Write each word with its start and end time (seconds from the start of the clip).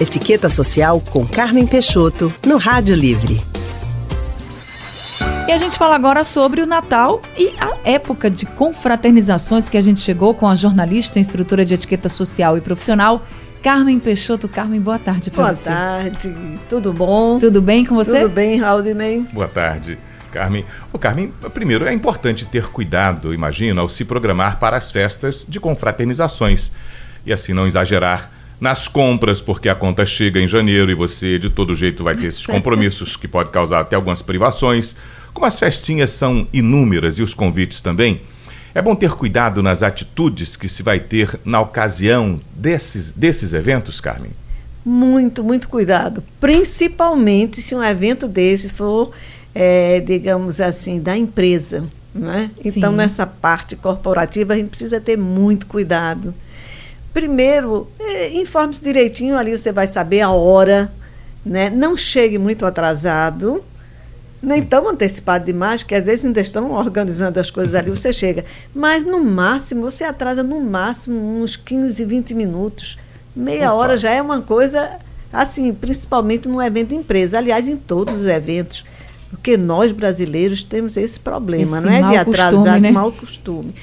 Etiqueta 0.00 0.48
Social 0.48 1.02
com 1.10 1.26
Carmen 1.26 1.66
Peixoto, 1.66 2.32
no 2.46 2.56
Rádio 2.56 2.94
Livre. 2.94 3.42
E 5.48 5.50
a 5.50 5.56
gente 5.56 5.76
fala 5.76 5.96
agora 5.96 6.22
sobre 6.22 6.62
o 6.62 6.66
Natal 6.66 7.20
e 7.36 7.52
a 7.58 7.76
época 7.84 8.30
de 8.30 8.46
confraternizações 8.46 9.68
que 9.68 9.76
a 9.76 9.80
gente 9.80 9.98
chegou 9.98 10.32
com 10.34 10.46
a 10.46 10.54
jornalista, 10.54 11.18
instrutora 11.18 11.64
de 11.64 11.74
etiqueta 11.74 12.08
social 12.08 12.56
e 12.56 12.60
profissional, 12.60 13.26
Carmen 13.60 13.98
Peixoto. 13.98 14.48
Carmen, 14.48 14.80
boa 14.80 15.00
tarde 15.00 15.32
para 15.32 15.52
você. 15.52 15.68
Boa 15.68 15.80
tarde, 15.80 16.60
tudo 16.68 16.92
bom? 16.92 17.40
Tudo 17.40 17.60
bem 17.60 17.84
com 17.84 17.96
você? 17.96 18.20
Tudo 18.20 18.30
bem, 18.30 18.60
Raudinei. 18.60 19.26
Boa 19.32 19.48
tarde. 19.48 19.98
Carmen, 20.30 20.64
o 20.92 20.98
Carmen, 20.98 21.32
primeiro 21.52 21.84
é 21.88 21.92
importante 21.92 22.46
ter 22.46 22.68
cuidado, 22.68 23.34
imagino, 23.34 23.80
ao 23.80 23.88
se 23.88 24.04
programar 24.04 24.60
para 24.60 24.76
as 24.76 24.92
festas 24.92 25.44
de 25.48 25.58
confraternizações 25.58 26.70
e 27.26 27.32
assim 27.32 27.52
não 27.52 27.66
exagerar 27.66 28.37
nas 28.60 28.88
compras, 28.88 29.40
porque 29.40 29.68
a 29.68 29.74
conta 29.74 30.04
chega 30.04 30.40
em 30.40 30.48
janeiro 30.48 30.90
e 30.90 30.94
você 30.94 31.38
de 31.38 31.48
todo 31.48 31.74
jeito 31.74 32.02
vai 32.02 32.14
ter 32.14 32.26
esses 32.26 32.46
compromissos 32.46 33.16
que 33.16 33.28
pode 33.28 33.50
causar 33.50 33.80
até 33.80 33.96
algumas 33.96 34.22
privações. 34.22 34.96
Como 35.32 35.46
as 35.46 35.58
festinhas 35.58 36.10
são 36.10 36.46
inúmeras 36.52 37.18
e 37.18 37.22
os 37.22 37.34
convites 37.34 37.80
também, 37.80 38.20
é 38.74 38.82
bom 38.82 38.94
ter 38.94 39.12
cuidado 39.12 39.62
nas 39.62 39.82
atitudes 39.82 40.56
que 40.56 40.68
se 40.68 40.82
vai 40.82 40.98
ter 41.00 41.38
na 41.44 41.60
ocasião 41.60 42.40
desses, 42.54 43.12
desses 43.12 43.54
eventos, 43.54 44.00
Carmen? 44.00 44.30
Muito, 44.84 45.44
muito 45.44 45.68
cuidado. 45.68 46.22
Principalmente 46.40 47.60
se 47.60 47.74
um 47.74 47.82
evento 47.82 48.26
desse 48.26 48.68
for, 48.68 49.12
é, 49.54 50.00
digamos 50.00 50.60
assim, 50.60 51.00
da 51.00 51.16
empresa. 51.16 51.84
Né? 52.14 52.50
Então, 52.64 52.90
Sim. 52.90 52.96
nessa 52.96 53.26
parte 53.26 53.76
corporativa, 53.76 54.54
a 54.54 54.56
gente 54.56 54.70
precisa 54.70 55.00
ter 55.00 55.16
muito 55.16 55.66
cuidado. 55.66 56.34
Primeiro, 57.12 57.88
é, 57.98 58.32
informe-se 58.34 58.82
direitinho, 58.82 59.36
ali 59.36 59.56
você 59.56 59.72
vai 59.72 59.86
saber 59.86 60.20
a 60.20 60.30
hora, 60.30 60.92
né? 61.44 61.70
Não 61.70 61.96
chegue 61.96 62.38
muito 62.38 62.66
atrasado, 62.66 63.64
nem 64.42 64.62
tão 64.62 64.88
antecipado 64.88 65.44
demais, 65.44 65.82
que 65.82 65.94
às 65.94 66.06
vezes 66.06 66.24
ainda 66.24 66.40
estão 66.40 66.72
organizando 66.72 67.40
as 67.40 67.50
coisas 67.50 67.74
ali, 67.74 67.90
você 67.90 68.12
chega. 68.12 68.44
Mas 68.74 69.04
no 69.04 69.22
máximo, 69.24 69.82
você 69.82 70.04
atrasa 70.04 70.42
no 70.42 70.60
máximo 70.60 71.42
uns 71.42 71.56
15, 71.56 72.04
20 72.04 72.34
minutos. 72.34 72.98
Meia 73.34 73.72
Opa. 73.72 73.74
hora 73.74 73.96
já 73.96 74.12
é 74.12 74.22
uma 74.22 74.40
coisa, 74.40 74.90
assim, 75.32 75.72
principalmente 75.72 76.48
no 76.48 76.62
evento 76.62 76.88
de 76.88 76.94
empresa. 76.94 77.38
Aliás, 77.38 77.68
em 77.68 77.76
todos 77.76 78.14
os 78.14 78.26
eventos. 78.26 78.84
Porque 79.30 79.56
nós 79.56 79.92
brasileiros 79.92 80.62
temos 80.62 80.96
esse 80.96 81.20
problema, 81.20 81.78
esse 81.78 81.86
não 81.86 81.92
é? 81.92 82.02
De 82.02 82.16
atrasar, 82.16 82.52
costume, 82.52 82.80
né? 82.80 82.90
mau 82.90 83.12
costume. 83.12 83.74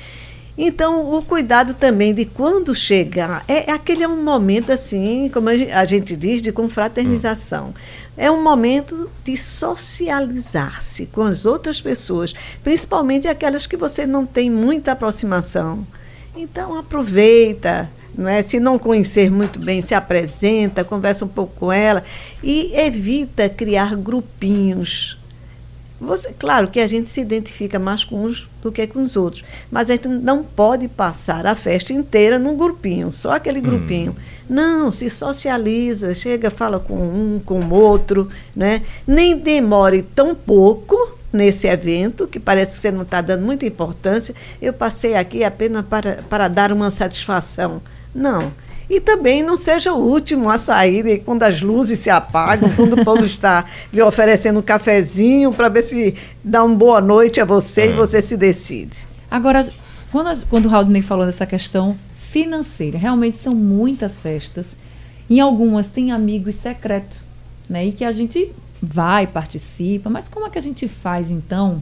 Então, 0.57 1.13
o 1.13 1.21
cuidado 1.21 1.73
também 1.73 2.13
de 2.13 2.23
quando 2.23 2.73
chegar, 2.73 3.43
é, 3.47 3.69
é 3.69 3.73
aquele 3.73 4.03
é 4.03 4.07
um 4.07 4.23
momento 4.23 4.71
assim, 4.71 5.29
como 5.33 5.49
a 5.49 5.85
gente 5.85 6.15
diz, 6.15 6.41
de 6.41 6.51
confraternização. 6.51 7.67
Hum. 7.67 7.73
É 8.17 8.31
um 8.31 8.41
momento 8.41 9.11
de 9.25 9.35
socializar-se 9.35 11.07
com 11.07 11.23
as 11.23 11.45
outras 11.45 11.81
pessoas, 11.81 12.33
principalmente 12.63 13.27
aquelas 13.27 13.67
que 13.67 13.75
você 13.75 14.05
não 14.05 14.25
tem 14.25 14.49
muita 14.49 14.93
aproximação. 14.93 15.85
Então, 16.33 16.77
aproveita, 16.77 17.89
não 18.17 18.29
é? 18.29 18.41
Se 18.41 18.57
não 18.57 18.79
conhecer 18.79 19.29
muito 19.29 19.59
bem, 19.59 19.81
se 19.81 19.93
apresenta, 19.93 20.85
conversa 20.85 21.25
um 21.25 21.29
pouco 21.29 21.53
com 21.59 21.71
ela 21.71 22.03
e 22.41 22.71
evita 22.73 23.49
criar 23.49 23.95
grupinhos 23.95 25.17
você, 25.99 26.33
claro 26.37 26.67
que 26.67 26.79
a 26.79 26.87
gente 26.87 27.09
se 27.09 27.21
identifica 27.21 27.79
mais 27.79 28.03
com 28.03 28.25
uns 28.25 28.47
do 28.61 28.71
que 28.71 28.85
com 28.85 29.03
os 29.03 29.15
outros, 29.15 29.45
mas 29.71 29.89
a 29.89 29.93
gente 29.93 30.07
não 30.07 30.43
pode 30.43 30.87
passar 30.87 31.45
a 31.45 31.55
festa 31.55 31.93
inteira 31.93 32.37
num 32.37 32.57
grupinho, 32.57 33.11
só 33.11 33.33
aquele 33.33 33.59
hum. 33.59 33.63
grupinho. 33.63 34.11
Hum. 34.11 34.35
Não, 34.49 34.91
se 34.91 35.09
socializa, 35.09 36.13
chega, 36.13 36.51
fala 36.51 36.79
com 36.79 36.95
um, 36.95 37.41
com 37.43 37.59
o 37.61 37.73
outro, 37.73 38.29
né? 38.55 38.81
Nem 39.07 39.37
demore 39.37 40.03
tão 40.03 40.35
pouco 40.35 41.17
nesse 41.31 41.67
evento, 41.67 42.27
que 42.27 42.39
parece 42.39 42.75
que 42.75 42.81
você 42.81 42.91
não 42.91 43.03
está 43.03 43.21
dando 43.21 43.45
muita 43.45 43.65
importância. 43.65 44.35
Eu 44.61 44.73
passei 44.73 45.15
aqui 45.15 45.43
apenas 45.43 45.85
para, 45.85 46.23
para 46.29 46.47
dar 46.47 46.71
uma 46.71 46.91
satisfação. 46.91 47.81
Não 48.13 48.51
e 48.89 48.99
também 48.99 49.41
não 49.41 49.57
seja 49.57 49.93
o 49.93 49.97
último 49.97 50.49
a 50.49 50.57
sair 50.57 51.19
quando 51.25 51.43
as 51.43 51.61
luzes 51.61 51.99
se 51.99 52.09
apagam, 52.09 52.69
quando 52.75 52.93
o 52.93 53.05
povo 53.05 53.25
está 53.25 53.65
lhe 53.91 54.01
oferecendo 54.01 54.59
um 54.59 54.63
cafezinho 54.63 55.51
para 55.51 55.69
ver 55.69 55.83
se 55.83 56.15
dá 56.43 56.63
uma 56.63 56.75
boa 56.75 57.01
noite 57.01 57.41
a 57.41 57.45
você 57.45 57.87
e 57.87 57.91
é. 57.91 57.95
você 57.95 58.21
se 58.21 58.37
decide. 58.37 58.97
Agora, 59.29 59.65
quando, 60.11 60.45
quando 60.47 60.65
o 60.65 60.69
Raudney 60.69 61.01
falou 61.01 61.25
dessa 61.25 61.45
questão 61.45 61.97
financeira, 62.15 62.97
realmente 62.97 63.37
são 63.37 63.55
muitas 63.55 64.19
festas. 64.19 64.77
Em 65.29 65.39
algumas 65.39 65.89
tem 65.89 66.11
amigos 66.11 66.55
secretos, 66.55 67.23
né? 67.67 67.85
E 67.85 67.91
que 67.91 68.05
a 68.05 68.11
gente 68.11 68.51
vai, 68.81 69.25
participa, 69.25 70.09
mas 70.09 70.27
como 70.27 70.45
é 70.45 70.49
que 70.49 70.57
a 70.57 70.61
gente 70.61 70.87
faz 70.87 71.31
então 71.31 71.81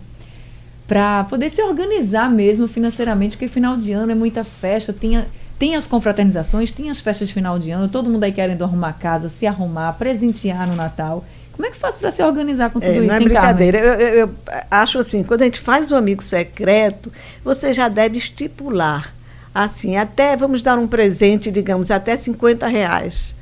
para 0.87 1.25
poder 1.25 1.49
se 1.49 1.61
organizar 1.61 2.29
mesmo 2.29 2.67
financeiramente? 2.67 3.35
Porque 3.35 3.47
final 3.47 3.75
de 3.75 3.91
ano 3.91 4.11
é 4.11 4.15
muita 4.15 4.43
festa, 4.43 4.93
tem 4.93 5.17
a, 5.17 5.25
tem 5.57 5.75
as 5.75 5.87
confraternizações, 5.87 6.71
tem 6.71 6.89
as 6.89 6.99
festas 6.99 7.27
de 7.27 7.33
final 7.33 7.57
de 7.57 7.71
ano, 7.71 7.87
todo 7.87 8.09
mundo 8.09 8.23
aí 8.23 8.31
querendo 8.31 8.63
arrumar 8.63 8.93
casa, 8.93 9.29
se 9.29 9.47
arrumar, 9.47 9.93
presentear 9.93 10.67
no 10.67 10.75
Natal. 10.75 11.23
Como 11.53 11.67
é 11.67 11.71
que 11.71 11.77
faz 11.77 11.97
para 11.97 12.09
se 12.09 12.23
organizar 12.23 12.71
com 12.71 12.79
tudo 12.79 12.91
é, 12.91 12.97
isso? 12.97 13.07
Não 13.07 13.15
é 13.15 13.19
brincadeira. 13.19 13.77
Eu, 13.77 13.93
eu, 13.93 14.13
eu, 14.15 14.29
acho 14.71 14.97
assim, 14.97 15.23
quando 15.23 15.43
a 15.43 15.45
gente 15.45 15.59
faz 15.59 15.91
o 15.91 15.95
um 15.95 15.97
amigo 15.97 16.23
secreto, 16.23 17.11
você 17.43 17.71
já 17.71 17.87
deve 17.87 18.17
estipular. 18.17 19.13
Assim, 19.53 19.95
até 19.95 20.35
vamos 20.35 20.63
dar 20.63 20.79
um 20.79 20.87
presente, 20.87 21.51
digamos, 21.51 21.91
até 21.91 22.17
50 22.17 22.65
reais. 22.65 23.35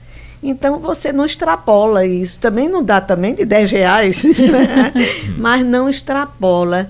Então 0.44 0.80
você 0.80 1.14
não 1.14 1.24
extrapola 1.24 2.06
isso. 2.06 2.40
Também 2.40 2.68
não 2.68 2.84
dá 2.84 3.00
também 3.00 3.34
de 3.34 3.46
10 3.46 3.72
reais, 3.72 4.24
né? 4.36 4.92
mas 5.38 5.66
não 5.66 5.88
extrapola 5.88 6.90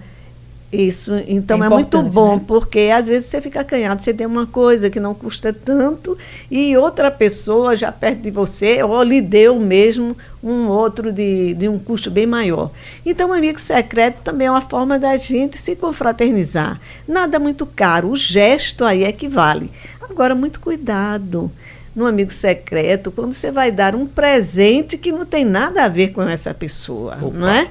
isso, 0.72 1.12
então 1.28 1.62
é, 1.62 1.68
é 1.68 1.70
muito 1.70 2.02
bom, 2.02 2.36
né? 2.36 2.44
porque 2.48 2.90
às 2.96 3.06
vezes 3.06 3.26
você 3.26 3.42
fica 3.42 3.59
acanhado, 3.59 4.02
você 4.02 4.14
tem 4.14 4.26
uma 4.26 4.46
coisa 4.46 4.90
que 4.90 5.02
não 5.02 5.14
custa 5.14 5.52
tanto 5.52 6.18
e 6.50 6.78
outra 6.78 7.12
pessoa 7.12 7.76
já 7.76 7.92
perto 7.92 8.22
de 8.22 8.32
você, 8.32 8.81
ou 8.81 9.04
lhe 9.04 9.20
deu 9.20 9.60
mesmo 9.60 10.16
um 10.42 10.68
outro 10.70 11.12
de, 11.12 11.54
de 11.56 11.68
um 11.68 11.78
custo 11.78 12.10
bem 12.10 12.26
maior. 12.26 12.72
Então, 13.06 13.31
o 13.31 13.34
amigo 13.34 13.60
secreto 13.60 14.22
também 14.24 14.48
é 14.48 14.52
uma 14.52 14.62
forma 14.62 14.98
da 14.98 15.18
gente 15.18 15.58
se 15.58 15.76
confraternizar. 15.76 16.80
Nada 17.06 17.38
muito 17.38 17.66
caro, 17.66 18.10
o 18.10 18.16
gesto 18.16 18.86
aí 18.86 19.04
é 19.04 19.12
que 19.12 19.28
vale. 19.28 19.70
Agora, 20.02 20.34
muito 20.34 20.62
cuidado 20.62 21.52
no 21.94 22.06
amigo 22.06 22.31
secreto, 22.31 23.12
quando 23.12 23.34
você 23.34 23.52
vai 23.52 23.72
dar 23.72 23.94
um 23.94 24.08
presente 24.08 24.98
que 24.98 25.12
não 25.12 25.26
tem 25.26 25.44
nada 25.44 25.84
a 25.84 25.90
ver 25.90 26.14
com 26.14 26.22
essa 26.22 26.54
pessoa, 26.54 27.18
Opa. 27.22 27.38
não 27.38 27.50
é? 27.50 27.68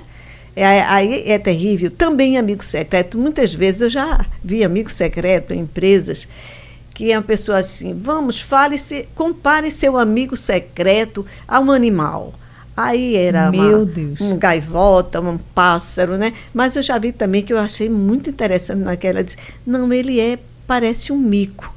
É, 0.55 0.83
aí 0.83 1.31
é 1.31 1.39
terrível. 1.39 1.91
Também 1.91 2.37
amigo 2.37 2.65
secreto. 2.65 3.19
Muitas 3.19 3.55
vezes 3.55 3.83
eu 3.83 3.91
já 3.91 4.25
vi 4.43 4.65
amigo 4.65 4.91
secreto 4.91 5.55
em 5.55 5.61
empresas 5.61 6.27
que 6.93 7.11
é 7.11 7.17
uma 7.17 7.25
pessoa 7.25 7.57
assim, 7.57 7.99
vamos, 7.99 8.43
fale 8.43 8.77
-se, 8.77 9.09
compare 9.15 9.71
seu 9.71 9.97
amigo 9.97 10.37
secreto 10.37 11.25
a 11.49 11.59
um 11.59 11.73
animal. 11.73 12.35
Aí 12.77 13.17
era 13.17 13.51
uma, 13.51 13.89
um 14.21 14.37
gaivota, 14.37 15.19
um 15.19 15.39
pássaro, 15.39 16.19
né? 16.19 16.35
Mas 16.53 16.77
eu 16.77 16.83
já 16.83 16.99
vi 16.99 17.11
também 17.11 17.43
que 17.43 17.55
eu 17.55 17.59
achei 17.59 17.89
muito 17.89 18.29
interessante 18.29 18.81
naquela. 18.81 19.25
Disse, 19.25 19.39
não, 19.67 19.91
ele 19.91 20.21
é, 20.21 20.39
parece 20.67 21.11
um 21.11 21.17
mico 21.17 21.75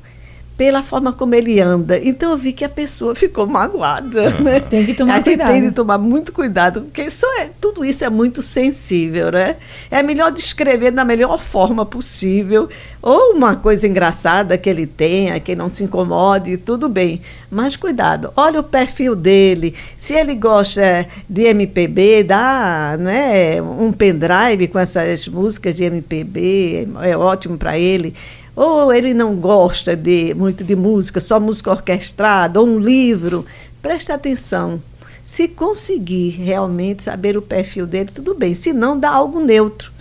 pela 0.64 0.82
forma 0.82 1.12
como 1.12 1.36
ele 1.36 1.60
anda. 1.60 2.00
Então 2.02 2.32
eu 2.32 2.38
vi 2.38 2.54
que 2.54 2.64
a 2.64 2.70
pessoa 2.70 3.14
ficou 3.14 3.46
magoada. 3.46 4.30
Né? 4.40 4.62
Tem 4.62 4.86
que 4.86 4.94
tomar 4.94 5.18
a 5.18 5.22
cuidado. 5.22 5.52
tem 5.52 5.62
que 5.62 5.72
tomar 5.72 5.98
muito 5.98 6.32
cuidado, 6.32 6.84
porque 6.84 7.02
isso 7.02 7.26
é, 7.38 7.50
tudo 7.60 7.84
isso 7.84 8.06
é 8.06 8.10
muito 8.10 8.42
sensível, 8.42 9.30
né? 9.30 9.58
É 9.92 10.02
melhor 10.02 10.32
descrever 10.32 10.92
da 10.92 11.04
melhor 11.04 11.38
forma 11.38 11.86
possível, 11.86 12.70
ou 13.02 13.34
uma 13.34 13.58
coisa 13.58 13.86
engraçada 13.86 14.58
que 14.58 14.70
ele 14.70 14.88
tenha, 14.88 15.38
que 15.38 15.54
não 15.54 15.68
se 15.68 15.84
incomode, 15.84 16.56
tudo 16.56 16.88
bem. 16.88 17.22
Mas 17.52 17.76
cuidado, 17.76 18.32
olha 18.38 18.62
o 18.62 18.64
perfil 18.64 19.18
dele. 19.18 19.76
Se 19.98 20.14
ele 20.14 20.34
gosta 20.34 21.06
de 21.30 21.42
MPB, 21.42 22.24
dá 22.24 22.96
né, 22.98 23.62
um 23.62 23.92
pendrive 23.92 24.70
com 24.70 24.80
essas 24.80 25.28
músicas 25.28 25.76
de 25.76 25.84
MPB, 25.84 26.88
é 27.02 27.18
ótimo 27.18 27.58
para 27.58 27.78
ele 27.78 28.14
ou 28.56 28.94
ele 28.94 29.14
não 29.14 29.36
gosta 29.36 29.96
de 29.96 30.34
muito 30.34 30.64
de 30.64 30.76
música, 30.76 31.20
só 31.20 31.40
música 31.40 31.72
orquestrada, 31.72 32.60
ou 32.60 32.68
um 32.68 32.80
livro, 32.80 33.46
preste 33.82 34.12
atenção. 34.12 34.82
Se 35.26 35.48
conseguir 35.48 36.30
realmente 36.32 37.04
saber 37.04 37.36
o 37.38 37.42
perfil 37.42 37.88
dele, 37.88 38.12
tudo 38.14 38.36
bem. 38.36 38.54
Se 38.54 38.72
não, 38.72 39.00
dá 39.00 39.10
algo 39.10 39.40
neutro. 39.40 39.92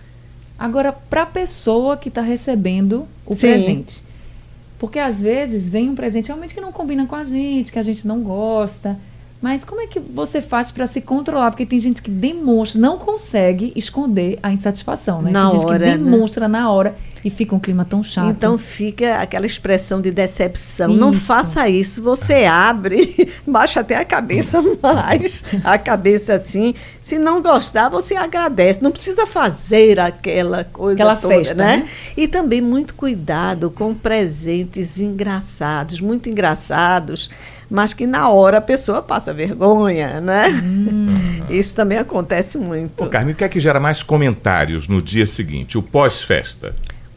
Agora, 0.59 0.93
para 0.93 1.23
a 1.23 1.27
pessoa 1.27 1.97
que 1.97 2.09
está 2.09 2.21
recebendo 2.21 3.07
o 3.25 3.35
Sim. 3.35 3.41
presente. 3.41 4.03
Porque 4.79 4.99
às 4.99 5.23
vezes 5.23 5.71
vem 5.71 5.89
um 5.89 5.95
presente 5.95 6.27
realmente 6.27 6.55
que 6.55 6.61
não 6.61 6.73
combina 6.73 7.07
com 7.07 7.15
a 7.15 7.25
gente, 7.25 7.73
que 7.73 7.79
a 7.79 7.83
gente 7.83 8.07
não 8.07 8.21
gosta. 8.21 8.99
Mas 9.41 9.65
como 9.65 9.81
é 9.81 9.87
que 9.87 9.99
você 9.99 10.41
faz 10.41 10.71
para 10.71 10.87
se 10.87 11.01
controlar? 11.01 11.51
Porque 11.51 11.67
tem 11.67 11.79
gente 11.79 12.03
que 12.03 12.11
demonstra, 12.11 12.81
não 12.81 12.99
consegue 12.99 13.73
esconder 13.75 14.39
a 14.43 14.53
insatisfação, 14.53 15.23
né? 15.23 15.31
Na 15.31 15.51
tem 15.51 15.61
gente 15.61 15.67
hora, 15.67 15.79
que 15.79 15.85
né? 15.85 15.99
demonstra 15.99 16.47
né? 16.47 16.59
na 16.59 16.71
hora 16.71 16.95
E 17.25 17.31
fica 17.31 17.55
um 17.55 17.61
clima 17.61 17.85
tão 17.85 18.03
chato. 18.03 18.31
Então 18.31 18.59
fica 18.59 19.19
aquela 19.19 19.47
expressão 19.47 20.01
de 20.01 20.11
decepção. 20.11 20.91
Isso. 20.91 20.99
Não 20.99 21.13
faça 21.13 21.69
isso. 21.69 22.03
Você 22.03 22.45
abre, 22.45 23.33
baixa 23.47 23.81
até 23.81 23.97
a 23.97 24.05
cabeça 24.05 24.61
mais, 24.83 25.45
a 25.63 25.79
cabeça 25.79 26.35
assim. 26.35 26.75
Se 27.01 27.19
não 27.19 27.41
gostar, 27.41 27.89
você 27.89 28.17
agradece. 28.17 28.83
Não 28.83 28.91
precisa 28.91 29.27
fazer 29.27 30.01
aquela 30.01 30.65
coisa 30.65 30.95
aquela 30.95 31.17
toda, 31.17 31.35
festa, 31.35 31.55
né? 31.55 31.77
né? 31.79 31.89
E 32.17 32.27
também 32.27 32.61
muito 32.61 32.95
cuidado 32.95 33.71
com 33.71 33.95
presentes 33.95 35.01
engraçados, 35.01 36.01
muito 36.01 36.29
engraçados 36.29 37.31
mas 37.73 37.95
que 37.95 38.07
na 38.07 38.29
hora 38.29 38.59
a 38.59 38.61
pessoa 38.61 39.01
passa 39.01 39.33
vergonha, 39.33 40.21
né? 40.21 40.49
Hum. 40.63 41.43
Isso 41.49 41.75
também 41.75 41.97
acontece 41.97 42.59
muito. 42.59 43.03
Ô, 43.03 43.07
Carmen, 43.07 43.33
o 43.33 43.37
que 43.37 43.45
é 43.45 43.49
que 43.49 43.59
gera 43.59 43.81
mais 43.81 44.03
comentários 44.03 44.87
no 44.87 45.01
dia 45.01 45.27
seguinte, 45.27 45.79
o 45.79 45.83
pós-festa? 45.83 46.75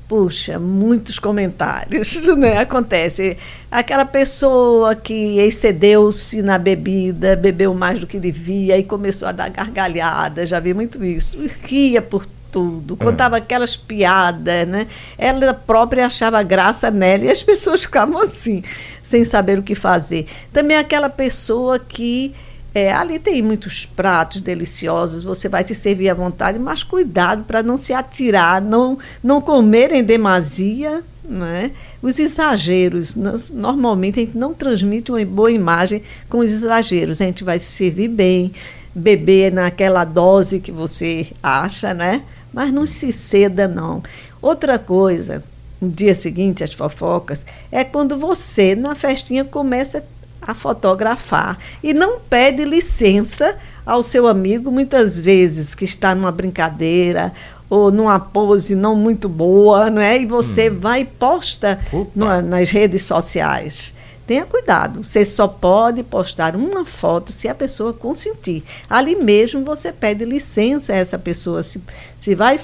Puxa, 0.07 0.59
muitos 0.59 1.17
comentários, 1.17 2.15
né? 2.37 2.59
Acontece. 2.59 3.37
Aquela 3.71 4.05
pessoa 4.05 4.95
que 4.95 5.39
excedeu-se 5.39 6.41
na 6.43 6.59
bebida, 6.59 7.35
bebeu 7.35 7.73
mais 7.73 7.99
do 7.99 8.05
que 8.05 8.19
devia 8.19 8.77
e 8.77 8.83
começou 8.83 9.27
a 9.27 9.31
dar 9.31 9.49
gargalhada, 9.49 10.45
já 10.45 10.59
vi 10.59 10.73
muito 10.73 11.03
isso. 11.03 11.37
Ria 11.63 12.01
por 12.01 12.25
tudo, 12.51 12.95
contava 12.95 13.35
é. 13.35 13.39
aquelas 13.39 13.75
piadas, 13.75 14.67
né? 14.67 14.87
Ela 15.17 15.53
própria 15.53 16.05
achava 16.05 16.41
graça 16.43 16.89
nela 16.91 17.25
e 17.25 17.29
as 17.29 17.43
pessoas 17.43 17.81
ficavam 17.81 18.21
assim 18.21 18.63
sem 19.03 19.25
saber 19.25 19.59
o 19.59 19.63
que 19.63 19.75
fazer. 19.75 20.27
Também 20.53 20.77
aquela 20.77 21.09
pessoa 21.09 21.79
que 21.79 22.33
é, 22.75 22.92
ali 22.92 23.19
tem 23.19 23.42
muitos 23.42 23.86
pratos 23.86 24.42
deliciosos, 24.42 25.24
você 25.24 25.48
vai 25.48 25.63
se 25.63 25.74
servir 25.74 26.10
à 26.10 26.13
vontade, 26.13 26.60
mas 26.60 26.83
cuidado 26.83 27.45
para 27.45 27.63
não 27.63 27.77
se 27.77 27.94
atirar, 27.94 28.62
não, 28.62 29.00
não 29.24 29.39
comer 29.39 29.94
em 29.94 30.04
demasia. 30.04 31.01
Né? 31.24 31.72
Os 32.01 32.19
exageros, 32.19 33.16
nós, 33.16 33.50
normalmente 33.50 34.19
a 34.19 34.24
gente 34.24 34.38
não 34.38 34.54
transmite 34.54 35.10
uma 35.10 35.24
boa 35.24 35.50
imagem 35.50 36.04
com 36.27 36.39
os 36.39 36.50
exageros, 36.50 37.22
a 37.22 37.25
gente 37.25 37.45
vai 37.45 37.60
se 37.60 37.72
servir 37.72 38.10
bem, 38.10 38.51
beber 38.94 39.54
naquela 39.54 40.04
dose 40.04 40.60
que 40.60 40.72
você 40.72 41.27
acha, 41.42 41.94
né? 41.94 42.24
mas 42.51 42.74
não 42.74 42.86
se 42.86 43.10
ceda, 43.13 43.69
não. 43.69 44.04
Outra 44.42 44.77
coisa, 44.77 45.42
no 45.80 45.88
dia 45.88 46.13
seguinte, 46.13 46.62
as 46.62 46.74
fofocas, 46.74 47.45
é 47.72 47.86
quando 47.86 48.18
você, 48.18 48.75
na 48.75 48.95
festinha, 48.95 49.45
começa 49.45 50.04
a 50.45 50.53
fotografar 50.53 51.57
e 51.83 51.94
não 51.94 52.19
pede 52.19 52.63
licença 52.63 53.56
ao 53.86 54.01
seu 54.01 54.27
amigo, 54.27 54.71
muitas 54.71 55.19
vezes, 55.19 55.75
que 55.75 55.86
está 55.86 56.15
numa 56.15 56.31
brincadeira 56.31 57.31
ou 57.69 57.92
numa 57.92 58.19
pose 58.19 58.75
não 58.75 58.95
muito 58.95 59.27
boa, 59.27 59.89
não 59.89 60.01
é? 60.01 60.19
E 60.19 60.25
você 60.25 60.69
hum. 60.69 60.80
vai 60.80 61.01
e 61.01 61.06
posta 61.06 61.80
no, 62.15 62.42
nas 62.42 62.69
redes 62.69 63.03
sociais. 63.03 63.94
Tenha 64.25 64.44
cuidado, 64.44 65.03
você 65.03 65.24
só 65.24 65.47
pode 65.47 66.01
postar 66.01 66.56
uma 66.56 66.83
foto 66.83 67.31
se 67.31 67.48
a 67.48 67.53
pessoa 67.53 67.94
consentir. 67.94 68.63
Ali 68.89 69.15
mesmo 69.15 69.63
você 69.63 69.91
pede 69.91 70.25
licença 70.25 70.94
a 70.94 70.95
essa 70.95 71.19
pessoa. 71.19 71.62
Se, 71.62 71.80
se 72.19 72.33
vai 72.33 72.59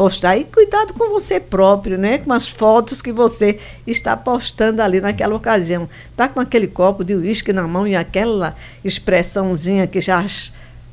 postar. 0.00 0.38
E 0.38 0.44
cuidado 0.44 0.94
com 0.94 1.10
você 1.10 1.38
próprio, 1.38 1.98
né? 1.98 2.16
Com 2.16 2.32
as 2.32 2.48
fotos 2.48 3.02
que 3.02 3.12
você 3.12 3.58
está 3.86 4.16
postando 4.16 4.80
ali 4.80 4.98
naquela 4.98 5.34
ocasião. 5.34 5.86
Tá 6.16 6.26
com 6.26 6.40
aquele 6.40 6.66
copo 6.66 7.04
de 7.04 7.14
uísque 7.14 7.52
na 7.52 7.68
mão 7.68 7.86
e 7.86 7.94
aquela 7.94 8.56
expressãozinha 8.82 9.86
que 9.86 10.00
já 10.00 10.24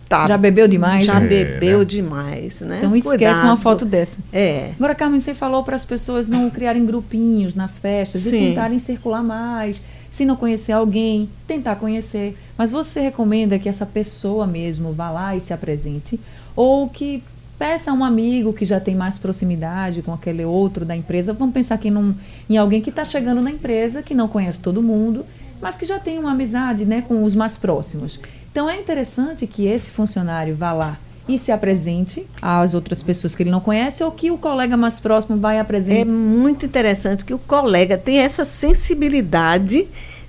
tá, 0.10 0.28
já 0.28 0.38
bebeu 0.38 0.68
demais, 0.68 1.06
já 1.06 1.22
né? 1.22 1.26
bebeu 1.28 1.78
é, 1.78 1.80
né? 1.80 1.86
demais, 1.86 2.60
né? 2.60 2.80
Então 2.80 2.94
esquece 2.94 3.18
Cuidado. 3.18 3.46
uma 3.46 3.56
foto 3.56 3.86
dessa. 3.86 4.18
É. 4.34 4.72
Agora, 4.76 4.94
Carmen, 4.94 5.22
você 5.22 5.34
falou 5.34 5.64
para 5.64 5.78
as 5.78 5.86
pessoas 5.86 6.28
não 6.28 6.50
criarem 6.50 6.86
grupinhos 6.86 7.56
nas 7.56 7.80
festas 7.80 8.24
Sim. 8.24 8.28
e 8.36 8.50
tentarem 8.50 8.78
circular 8.78 9.24
mais. 9.24 9.82
Se 10.10 10.26
não 10.26 10.36
conhecer 10.36 10.74
alguém, 10.74 11.30
tentar 11.48 11.78
conhecer. 11.78 12.38
Mas 12.58 12.74
você 12.74 13.00
recomenda 13.00 13.58
que 13.58 13.70
essa 13.70 13.86
pessoa 13.86 14.46
mesmo 14.46 14.92
vá 14.92 15.10
lá 15.10 15.34
e 15.34 15.40
se 15.40 15.54
apresente 15.54 16.20
ou 16.58 16.90
que 16.90 17.24
Peça 17.58 17.90
a 17.90 17.94
um 17.94 18.04
amigo 18.04 18.54
que 18.54 18.64
já 18.64 18.80
tem 18.80 18.94
mais 18.94 19.18
proximidade 19.18 20.04
com 20.04 20.14
aquele 20.14 20.46
outro 20.46 20.86
da 20.86 20.96
empresa. 20.96 21.34
Vamos 21.34 21.54
pensar 21.54 21.76
aqui 21.76 21.90
num, 21.90 22.14
em 22.48 22.56
alguém 22.56 22.82
que 22.82 22.92
está 22.92 23.04
chegando 23.04 23.42
na 23.42 23.50
empresa, 23.50 24.04
que 24.04 24.14
não 24.14 24.28
conhece 24.28 24.60
todo 24.60 24.82
mundo, 24.82 25.26
mas 25.60 25.76
que 25.76 25.86
já 25.86 25.98
tem 25.98 26.20
uma 26.20 26.34
amizade 26.34 26.86
né, 26.86 27.04
com 27.08 27.24
os 27.24 27.34
mais 27.34 27.58
próximos. 27.58 28.20
Então 28.52 28.70
é 28.70 28.80
interessante 28.80 29.48
que 29.48 29.66
esse 29.66 29.90
funcionário 29.90 30.56
vá 30.56 30.72
lá 30.72 30.98
e 31.28 31.38
se 31.38 31.52
apresente 31.52 32.26
às 32.42 32.74
outras 32.74 33.04
pessoas 33.04 33.36
que 33.36 33.44
ele 33.44 33.50
não 33.50 33.60
conhece 33.60 34.04
ou 34.04 34.12
que 34.12 34.32
o 34.32 34.38
colega 34.38 34.78
mais 34.78 35.00
próximo 35.00 35.38
vai 35.38 35.60
apresentar. 35.60 36.02
É 36.02 36.06
muito 36.06 36.66
interessante 36.66 37.26
que 37.26 37.34
o 37.34 37.40
colega 37.40 37.98
tenha 37.98 38.22
essa 38.22 38.46
sensibilidade 38.46 39.88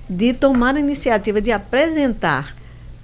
de 0.09 0.33
tomar 0.33 0.75
a 0.75 0.81
iniciativa 0.81 1.41
de 1.41 1.53
apresentar 1.53 2.58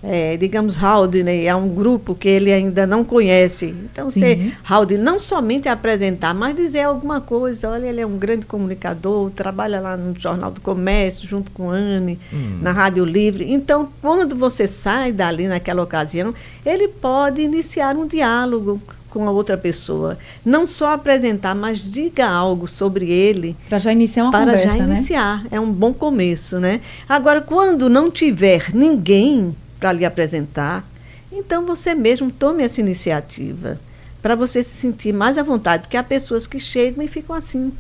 é, 0.06 0.36
digamos, 0.36 0.82
Haldane 0.82 1.46
é 1.46 1.54
um 1.54 1.68
grupo 1.68 2.14
que 2.14 2.28
ele 2.28 2.52
ainda 2.52 2.86
não 2.86 3.02
conhece. 3.02 3.74
Então, 3.90 4.10
Sim. 4.10 4.52
você, 4.62 4.96
não 4.98 5.18
somente 5.18 5.68
apresentar, 5.68 6.34
mas 6.34 6.54
dizer 6.54 6.82
alguma 6.82 7.22
coisa. 7.22 7.70
Olha, 7.70 7.86
ele 7.86 8.02
é 8.02 8.06
um 8.06 8.18
grande 8.18 8.44
comunicador, 8.44 9.30
trabalha 9.30 9.80
lá 9.80 9.96
no 9.96 10.18
Jornal 10.18 10.50
do 10.50 10.60
Comércio, 10.60 11.26
junto 11.26 11.50
com 11.52 11.70
Anne, 11.70 12.18
hum. 12.32 12.58
na 12.60 12.70
Rádio 12.70 13.04
Livre. 13.04 13.50
Então, 13.50 13.88
quando 14.02 14.36
você 14.36 14.66
sai 14.66 15.10
dali 15.10 15.48
naquela 15.48 15.82
ocasião, 15.82 16.34
ele 16.66 16.86
pode 16.88 17.40
iniciar 17.40 17.96
um 17.96 18.06
diálogo 18.06 18.80
com 19.08 19.26
a 19.26 19.30
outra 19.30 19.56
pessoa. 19.56 20.18
Não 20.44 20.66
só 20.66 20.92
apresentar, 20.92 21.54
mas 21.54 21.78
diga 21.78 22.28
algo 22.28 22.66
sobre 22.66 23.10
ele. 23.10 23.56
Para 23.68 23.78
já 23.78 23.92
iniciar 23.92 24.24
uma 24.24 24.32
para 24.32 24.40
conversa, 24.40 24.76
já 24.76 24.86
né? 24.86 24.94
iniciar. 24.96 25.44
Né? 25.44 25.48
É 25.52 25.60
um 25.60 25.72
bom 25.72 25.94
começo, 25.94 26.58
né? 26.58 26.80
Agora, 27.08 27.40
quando 27.40 27.88
não 27.88 28.10
tiver 28.10 28.74
ninguém 28.74 29.54
para 29.84 29.92
lhe 29.92 30.06
apresentar. 30.06 30.82
Então 31.30 31.66
você 31.66 31.94
mesmo 31.94 32.30
tome 32.30 32.62
essa 32.62 32.80
iniciativa 32.80 33.78
para 34.22 34.34
você 34.34 34.64
se 34.64 34.70
sentir 34.70 35.12
mais 35.12 35.36
à 35.36 35.42
vontade, 35.42 35.82
porque 35.82 35.98
há 35.98 36.02
pessoas 36.02 36.46
que 36.46 36.58
chegam 36.58 37.04
e 37.04 37.08
ficam 37.08 37.36
assim, 37.36 37.70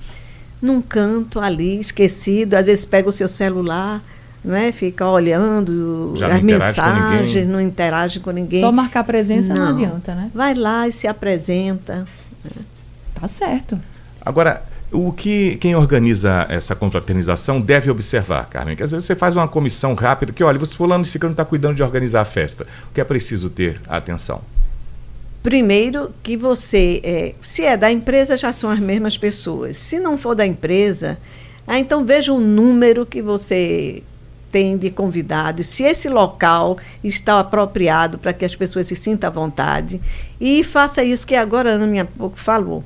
num 0.60 0.82
canto 0.82 1.40
ali, 1.40 1.80
esquecido, 1.80 2.52
às 2.52 2.66
vezes 2.66 2.84
pega 2.84 3.08
o 3.08 3.12
seu 3.12 3.26
celular, 3.26 4.04
né, 4.44 4.70
fica 4.70 5.08
olhando 5.08 6.12
Já 6.14 6.34
as 6.34 6.42
mensagens, 6.42 7.48
não 7.48 7.58
interage 7.58 8.20
com 8.20 8.30
ninguém. 8.30 8.60
Só 8.60 8.70
marcar 8.70 9.02
presença 9.04 9.54
não, 9.54 9.72
não 9.72 9.74
adianta, 9.74 10.14
né? 10.14 10.30
Vai 10.34 10.52
lá 10.52 10.86
e 10.86 10.92
se 10.92 11.06
apresenta. 11.06 12.06
Tá 13.18 13.26
certo. 13.26 13.80
Agora, 14.20 14.62
o 14.94 15.12
que 15.12 15.56
quem 15.56 15.74
organiza 15.74 16.46
essa 16.48 16.74
confraternização 16.74 17.60
deve 17.60 17.90
observar, 17.90 18.48
Carmen? 18.48 18.76
Que 18.76 18.82
às 18.82 18.92
vezes 18.92 19.06
você 19.06 19.14
faz 19.14 19.34
uma 19.34 19.48
comissão 19.48 19.92
rápida 19.94 20.32
que, 20.32 20.44
olha, 20.44 20.58
você 20.58 20.74
fulano 20.74 21.02
de 21.04 21.18
não 21.20 21.30
está 21.32 21.44
cuidando 21.44 21.74
de 21.74 21.82
organizar 21.82 22.20
a 22.20 22.24
festa. 22.24 22.64
O 22.90 22.94
que 22.94 23.00
é 23.00 23.04
preciso 23.04 23.50
ter 23.50 23.80
atenção? 23.88 24.40
Primeiro 25.42 26.10
que 26.22 26.36
você, 26.36 27.00
é, 27.02 27.34
se 27.42 27.62
é 27.62 27.76
da 27.76 27.90
empresa, 27.90 28.36
já 28.36 28.52
são 28.52 28.70
as 28.70 28.78
mesmas 28.78 29.18
pessoas. 29.18 29.76
Se 29.76 29.98
não 29.98 30.16
for 30.16 30.34
da 30.34 30.46
empresa, 30.46 31.18
ah, 31.66 31.78
então 31.78 32.04
veja 32.04 32.32
o 32.32 32.40
número 32.40 33.04
que 33.04 33.20
você 33.20 34.02
tem 34.50 34.78
de 34.78 34.88
convidados, 34.88 35.66
se 35.66 35.82
esse 35.82 36.08
local 36.08 36.78
está 37.02 37.40
apropriado 37.40 38.18
para 38.18 38.32
que 38.32 38.44
as 38.44 38.54
pessoas 38.54 38.86
se 38.86 38.94
sintam 38.94 39.28
à 39.28 39.32
vontade. 39.32 40.00
E 40.40 40.62
faça 40.62 41.02
isso 41.02 41.26
que 41.26 41.34
agora 41.34 41.72
a 41.72 41.74
Ana 41.74 42.08
pouco 42.16 42.38
falou 42.38 42.84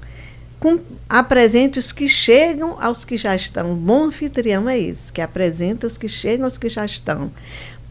com, 0.61 0.79
apresente 1.09 1.79
os 1.79 1.93
que 1.93 2.09
chegam 2.09 2.77
aos 2.81 3.05
que 3.05 3.17
já 3.17 3.35
estão. 3.35 3.75
Bom 3.75 4.05
anfitrião 4.05 4.69
é 4.69 4.79
esse, 4.79 5.13
que 5.13 5.21
apresenta 5.21 5.87
os 5.87 5.97
que 5.97 6.09
chegam 6.09 6.45
aos 6.45 6.59
que 6.59 6.69
já 6.69 6.85
estão. 6.85 7.31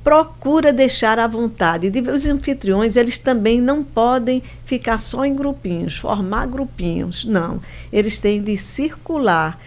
Procura 0.04 0.72
deixar 0.72 1.20
à 1.20 1.28
vontade. 1.28 1.92
Os 2.10 2.26
anfitriões, 2.26 2.96
eles 2.96 3.18
também 3.18 3.60
não 3.60 3.84
podem 3.84 4.42
ficar 4.66 5.00
só 5.00 5.26
em 5.26 5.36
grupinhos, 5.36 5.98
formar 5.98 6.48
grupinhos. 6.48 7.26
Não. 7.26 7.62
Eles 7.92 8.20
têm 8.20 8.42
de 8.42 8.56
circular, 8.56 9.60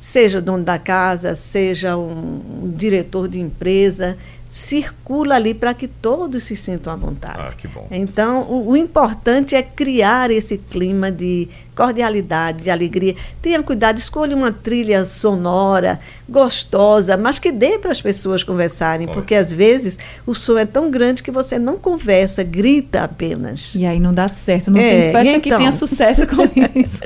seja 0.00 0.40
dono 0.40 0.64
da 0.64 0.78
casa, 0.78 1.34
seja 1.34 1.96
um 1.96 2.72
diretor 2.76 3.28
de 3.28 3.38
empresa, 3.38 4.16
circula 4.52 5.36
ali 5.36 5.54
para 5.54 5.72
que 5.72 5.88
todos 5.88 6.42
se 6.42 6.54
sintam 6.54 6.92
à 6.92 6.96
vontade. 6.96 7.38
Ah, 7.40 7.56
que 7.56 7.66
bom. 7.66 7.86
Então, 7.90 8.42
o, 8.42 8.72
o, 8.72 8.76
importante 8.76 9.54
é 9.54 9.62
criar 9.62 10.30
esse 10.30 10.58
clima 10.58 11.10
de 11.10 11.48
cordialidade, 11.74 12.64
de 12.64 12.70
alegria. 12.70 13.16
Tenha 13.40 13.62
cuidado, 13.62 13.96
escolha 13.96 14.36
uma 14.36 14.52
trilha 14.52 15.06
sonora, 15.06 15.98
gostosa, 16.28 17.16
mas 17.16 17.38
que 17.38 17.50
dê 17.50 17.78
para 17.78 17.90
as 17.90 18.02
pessoas 18.02 18.44
conversarem, 18.44 19.06
Pode. 19.06 19.18
porque 19.18 19.34
às 19.34 19.50
vezes 19.50 19.98
o 20.26 20.34
som 20.34 20.58
é 20.58 20.66
tão 20.66 20.90
grande 20.90 21.22
que 21.22 21.30
você 21.30 21.58
não 21.58 21.78
conversa, 21.78 22.42
grita 22.42 23.04
apenas. 23.04 23.74
E 23.74 23.86
aí 23.86 23.98
não 23.98 24.12
dá 24.12 24.28
certo, 24.28 24.70
não 24.70 24.78
é, 24.78 24.90
tem 24.90 25.12
festa 25.12 25.30
então? 25.30 25.40
que 25.40 25.56
tenha 25.56 25.72
sucesso 25.72 26.26
com 26.26 26.42
isso. 26.78 27.02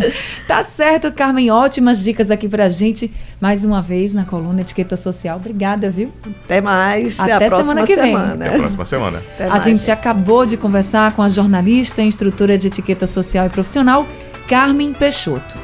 tá 0.49 0.65
certo, 0.65 1.13
Carmen, 1.13 1.49
ótimas 1.53 2.03
dicas 2.03 2.29
aqui 2.29 2.49
para 2.49 2.65
a 2.65 2.69
gente, 2.69 3.09
mais 3.41 3.65
uma 3.65 3.81
vez 3.81 4.13
na 4.13 4.25
coluna 4.25 4.63
Etiqueta 4.63 4.97
Social. 4.97 5.37
Obrigada, 5.37 5.89
viu? 5.91 6.11
Até 6.45 6.61
mais. 6.61 7.21
Até 7.21 7.36
até 7.37 7.47
a 7.47 7.49
próxima 7.49 7.69
semana 7.69 7.87
que 7.87 7.97
vem. 7.97 8.13
Semana. 8.13 8.35
Até 8.35 8.49
a 8.49 8.59
próxima 8.59 8.85
semana. 8.85 9.23
Até 9.35 9.45
a 9.45 9.49
mais. 9.51 9.65
gente 9.65 9.91
acabou 9.91 10.47
de 10.47 10.57
conversar 10.57 11.13
com 11.13 11.23
a 11.23 11.29
jornalista 11.29 12.03
e 12.03 12.07
instrutora 12.07 12.59
de 12.59 12.67
etiqueta 12.67 13.07
social 13.07 13.47
e 13.47 13.49
profissional, 13.49 14.07
Carmen 14.49 14.93
Peixoto. 14.93 15.57